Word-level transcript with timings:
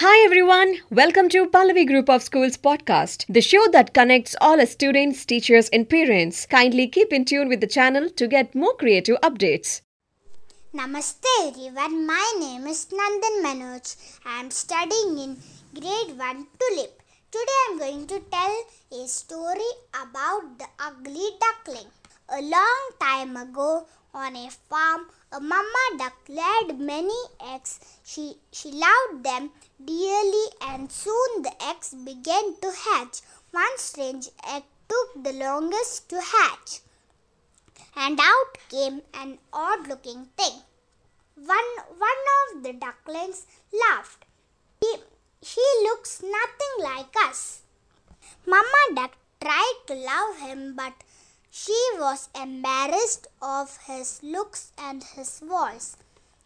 Hi 0.00 0.24
everyone, 0.24 0.76
welcome 0.90 1.28
to 1.30 1.46
Pallavi 1.46 1.84
Group 1.84 2.08
of 2.08 2.22
Schools 2.22 2.56
podcast, 2.56 3.24
the 3.28 3.40
show 3.40 3.66
that 3.72 3.92
connects 3.92 4.36
all 4.40 4.64
students, 4.64 5.24
teachers, 5.24 5.68
and 5.70 5.90
parents. 5.90 6.46
Kindly 6.46 6.86
keep 6.86 7.12
in 7.12 7.24
tune 7.24 7.48
with 7.48 7.60
the 7.60 7.66
channel 7.66 8.08
to 8.10 8.28
get 8.28 8.54
more 8.54 8.76
creative 8.76 9.16
updates. 9.24 9.80
Namaste 10.72 11.26
everyone, 11.42 12.06
my 12.06 12.32
name 12.38 12.68
is 12.68 12.86
Nandan 12.98 13.42
Manoj. 13.42 13.96
I 14.24 14.38
am 14.38 14.52
studying 14.52 15.18
in 15.18 15.36
grade 15.74 16.16
1 16.16 16.46
Tulip. 16.60 17.02
Today 17.32 17.58
I 17.58 17.68
am 17.72 17.78
going 17.80 18.06
to 18.06 18.20
tell 18.30 18.54
a 19.02 19.08
story 19.08 19.72
about 20.00 20.60
the 20.60 20.68
ugly 20.78 21.28
duckling. 21.40 21.90
A 22.28 22.40
long 22.40 22.82
time 23.00 23.36
ago, 23.36 23.86
on 24.14 24.36
a 24.36 24.48
farm, 24.70 25.06
a 25.30 25.40
mama 25.40 25.84
duck 25.98 26.16
laid 26.28 26.78
many 26.78 27.20
eggs. 27.52 27.80
She, 28.04 28.36
she 28.50 28.70
loved 28.72 29.24
them 29.24 29.50
dearly 29.84 30.46
and 30.62 30.90
soon 30.90 31.42
the 31.42 31.52
eggs 31.62 31.94
began 31.94 32.56
to 32.62 32.70
hatch. 32.84 33.20
One 33.50 33.76
strange 33.76 34.28
egg 34.46 34.62
took 34.88 35.22
the 35.22 35.32
longest 35.32 36.08
to 36.10 36.20
hatch. 36.20 36.80
And 37.94 38.18
out 38.20 38.58
came 38.70 39.02
an 39.12 39.38
odd 39.52 39.86
looking 39.86 40.28
thing. 40.36 40.62
One, 41.36 41.70
one 41.98 42.22
of 42.38 42.62
the 42.62 42.72
ducklings 42.72 43.46
laughed. 43.72 44.24
He, 44.80 44.96
he 45.40 45.66
looks 45.82 46.22
nothing 46.22 46.74
like 46.80 47.14
us. 47.28 47.62
Mama 48.46 48.82
duck 48.94 49.12
tried 49.40 49.80
to 49.88 49.94
love 49.94 50.38
him, 50.38 50.74
but 50.74 50.94
she 51.60 51.78
was 52.00 52.28
embarrassed 52.40 53.26
of 53.42 53.78
his 53.86 54.22
looks 54.22 54.70
and 54.86 55.02
his 55.14 55.30
voice. 55.40 55.96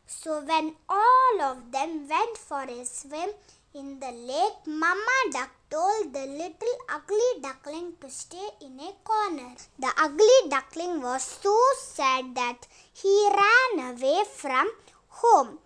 So 0.06 0.40
when 0.50 0.74
all 0.88 1.34
of 1.48 1.58
them 1.70 2.08
went 2.08 2.36
for 2.38 2.62
a 2.62 2.84
swim 2.84 3.30
in 3.74 4.00
the 4.00 4.12
lake, 4.30 4.58
Mama 4.66 5.18
Duck 5.30 5.50
told 5.70 6.12
the 6.12 6.26
little 6.42 6.76
ugly 6.88 7.30
duckling 7.42 7.92
to 8.00 8.08
stay 8.10 8.48
in 8.60 8.80
a 8.80 8.92
corner. 9.04 9.52
The 9.78 9.92
ugly 9.98 10.40
duckling 10.48 11.02
was 11.02 11.22
so 11.22 11.56
sad 11.78 12.34
that 12.34 12.66
he 12.92 13.14
ran 13.40 13.92
away 13.92 14.22
from 14.24 14.70
home. 15.08 15.58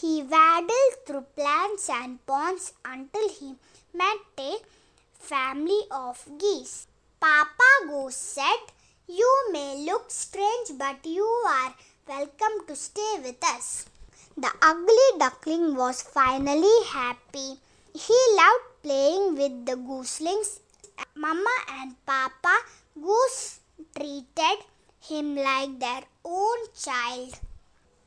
He 0.00 0.22
waddled 0.22 0.94
through 1.06 1.26
plants 1.36 1.88
and 1.90 2.24
ponds 2.24 2.72
until 2.84 3.28
he 3.28 3.56
met 3.92 4.22
a 4.38 4.58
family 5.12 5.82
of 5.90 6.24
geese. 6.38 6.86
Papa 7.20 7.70
Goose 7.88 8.16
said, 8.16 8.62
you 9.20 9.30
may 9.52 9.84
look 9.86 10.04
strange, 10.10 10.68
but 10.78 11.04
you 11.04 11.26
are 11.54 11.74
welcome 12.08 12.56
to 12.66 12.74
stay 12.74 13.12
with 13.24 13.42
us. 13.44 13.84
The 14.36 14.50
ugly 14.62 15.08
duckling 15.18 15.76
was 15.76 16.00
finally 16.00 16.76
happy. 16.86 17.50
He 17.92 18.18
loved 18.40 18.68
playing 18.82 19.34
with 19.40 19.66
the 19.66 19.76
goslings. 19.76 20.60
Mama 21.14 21.56
and 21.78 21.94
Papa 22.06 22.54
Goose 22.94 23.60
treated 23.94 24.58
him 25.00 25.36
like 25.36 25.78
their 25.78 26.04
own 26.24 26.58
child. 26.84 27.38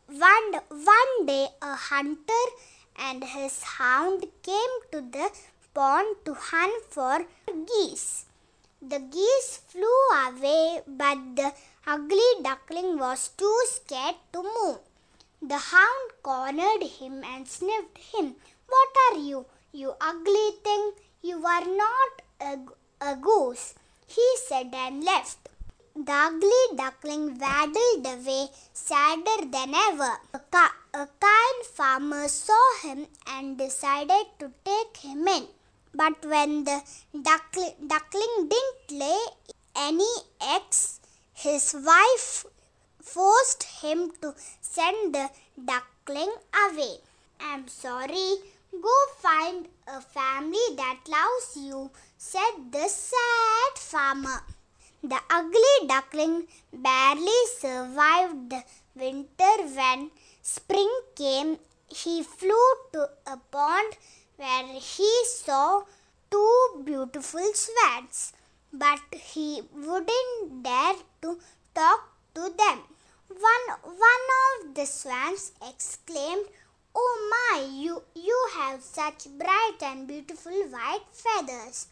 One, 0.08 0.50
one 0.70 1.26
day, 1.28 1.48
a 1.61 1.76
hunter 1.76 2.45
and 2.98 3.23
his 3.23 3.61
hound 3.61 4.26
came 4.42 4.76
to 4.92 5.02
the 5.02 5.30
pond 5.76 6.16
to 6.26 6.33
hunt 6.33 6.83
for 6.89 7.26
geese. 7.67 8.26
The 8.88 9.00
geese 9.00 9.58
flew 9.67 10.00
away, 10.28 10.83
but 10.86 11.17
the 11.36 11.53
ugly 11.88 12.30
duckling 12.44 13.00
was 13.00 13.30
too 13.30 13.59
scared 13.66 14.17
to 14.31 14.44
move. 14.44 14.77
The 15.42 15.58
hound 15.58 16.11
cornered 16.22 16.83
him 16.83 17.23
and 17.23 17.47
sniffed 17.47 17.97
him. 17.97 18.36
What 18.67 18.89
are 19.05 19.17
you, 19.17 19.47
you 19.72 19.95
ugly 20.00 20.52
thing? 20.64 20.92
You 21.23 21.44
are 21.44 21.66
not 21.66 22.22
a, 22.39 22.59
a 23.02 23.16
goose, 23.16 23.73
he 24.05 24.27
said 24.47 24.69
and 24.72 25.03
left. 25.03 25.49
The 25.95 26.11
ugly 26.11 26.64
duckling 26.75 27.39
waddled 27.39 28.05
away, 28.05 28.49
sadder 28.73 29.45
than 29.45 29.73
ever. 29.73 30.20
A, 30.36 30.42
a 30.93 31.08
kind 31.27 31.65
farmer 31.73 32.27
saw 32.27 32.65
him 32.83 33.08
and 33.26 33.58
decided 33.58 34.27
to 34.38 34.52
take 34.64 34.98
him 34.98 35.27
in. 35.27 35.48
But 36.00 36.26
when 36.26 36.66
the 36.66 36.82
duckling, 37.28 37.76
duckling 37.88 38.50
didn't 38.54 39.00
lay 39.00 39.20
any 39.78 40.14
eggs, 40.42 41.00
his 41.33 41.73
wife 41.73 42.45
forced 43.02 43.64
him 43.82 44.11
to 44.22 44.33
send 44.60 45.16
the 45.16 45.30
duckling 45.72 46.33
away. 46.64 46.95
I'm 47.39 47.70
sorry, 47.70 48.28
go 48.73 48.95
find 49.20 49.70
a 49.88 50.02
family 50.02 50.67
that 50.76 51.00
loves 51.08 51.56
you, 51.56 51.92
said 52.17 52.56
the 52.73 52.89
sad 52.89 53.73
farmer. 53.76 54.42
The 55.02 55.22
ugly 55.30 55.88
duckling 55.88 56.48
barely 56.73 57.39
survived 57.58 58.50
the 58.50 58.64
winter 58.95 59.56
when 59.77 60.12
spring 60.42 60.92
came. 61.16 61.60
He 61.88 62.22
flew 62.23 62.66
to 62.94 63.10
a 63.27 63.38
pond 63.50 63.94
where 64.37 64.67
he 64.79 65.11
saw 65.25 65.83
two 66.29 66.83
beautiful 66.83 67.53
swans, 67.53 68.33
but 68.73 68.99
he 69.11 69.61
wouldn't 69.73 70.63
dare 70.63 70.95
to 71.21 71.39
talk 71.73 72.09
to 72.33 72.41
them. 72.41 72.79
One, 73.27 73.65
one 73.83 74.25
of 74.43 74.75
the 74.75 74.85
swans 74.85 75.51
exclaimed, 75.67 76.45
Oh 76.95 77.29
my, 77.33 77.65
you, 77.65 78.03
you 78.13 78.49
have 78.55 78.81
such 78.81 79.27
bright 79.37 79.77
and 79.81 80.07
beautiful 80.07 80.53
white 80.69 81.07
feathers. 81.11 81.87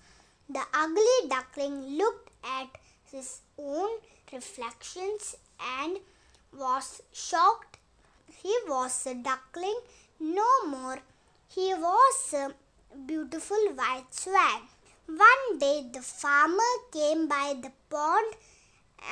The 0.49 0.63
ugly 0.73 1.29
duckling 1.29 1.97
looked 1.97 2.29
at 2.43 2.69
his 3.11 3.41
own 3.57 3.89
reflections 4.31 5.35
and 5.79 5.97
was 6.53 7.01
shocked. 7.11 7.77
He 8.41 8.55
was 8.67 9.05
a 9.05 9.15
duckling 9.15 9.79
no 10.19 10.65
more 10.67 10.99
he 11.56 11.72
was 11.86 12.34
a 12.34 12.46
beautiful 13.06 13.64
white 13.80 14.12
swan. 14.12 14.62
One 15.06 15.59
day 15.59 15.86
the 15.94 16.02
farmer 16.02 16.72
came 16.91 17.28
by 17.28 17.53
the 17.62 17.72
pond 17.91 18.34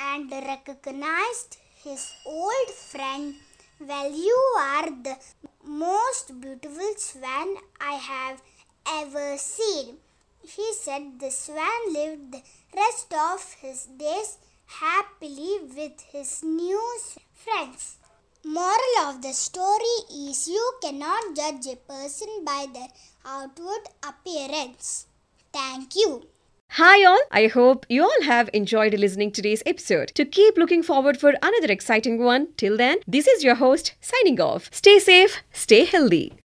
and 0.08 0.30
recognized 0.30 1.58
his 1.84 2.10
old 2.26 2.70
friend. 2.70 3.36
Well, 3.78 4.10
you 4.10 4.40
are 4.58 4.90
the 5.08 5.16
most 5.64 6.40
beautiful 6.40 6.92
swan 6.96 7.56
I 7.80 7.94
have 8.10 8.42
ever 8.98 9.38
seen. 9.38 9.98
He 10.42 10.72
said 10.72 11.20
the 11.20 11.30
swan 11.30 11.92
lived 11.92 12.32
the 12.32 12.42
rest 12.74 13.14
of 13.14 13.52
his 13.60 13.84
days 13.84 14.38
happily 14.66 15.60
with 15.76 16.00
his 16.10 16.42
new 16.42 16.82
friends. 17.34 17.98
Moral 18.44 19.08
of 19.08 19.22
the 19.22 19.32
story 19.32 19.96
is 20.10 20.48
you 20.48 20.72
cannot 20.82 21.36
judge 21.36 21.64
a 21.72 21.76
person 21.76 22.28
by 22.44 22.66
their 22.74 22.88
outward 23.24 23.82
appearance. 24.02 25.06
Thank 25.52 25.94
you. 25.94 26.24
Hi 26.70 27.04
all, 27.04 27.20
I 27.30 27.46
hope 27.46 27.86
you 27.88 28.02
all 28.02 28.22
have 28.24 28.50
enjoyed 28.52 28.94
listening 28.94 29.30
today's 29.30 29.62
episode. 29.64 30.08
To 30.16 30.24
keep 30.24 30.56
looking 30.56 30.82
forward 30.82 31.20
for 31.20 31.34
another 31.40 31.70
exciting 31.70 32.18
one, 32.18 32.48
till 32.56 32.76
then, 32.76 32.98
this 33.06 33.28
is 33.28 33.44
your 33.44 33.54
host 33.54 33.94
signing 34.00 34.40
off. 34.40 34.68
Stay 34.72 34.98
safe, 34.98 35.42
stay 35.52 35.84
healthy. 35.84 36.32